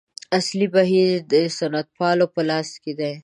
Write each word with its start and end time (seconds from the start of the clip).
اصلي 0.37 0.67
بهیر 0.75 1.09
د 1.31 1.33
سنتپالو 1.57 2.25
په 2.33 2.41
لاس 2.49 2.69
کې 2.83 2.93
دی. 2.99 3.13